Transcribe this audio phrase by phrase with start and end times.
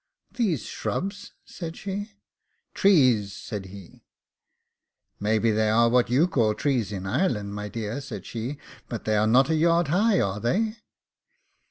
[0.31, 2.09] 'These shrubs?' said she.
[2.73, 4.03] 'Trees,' said he.
[5.19, 8.57] 'Maybe they are what you call trees in Ireland, my dear,' said she;
[8.89, 10.77] 'but they are not a yard high, are they?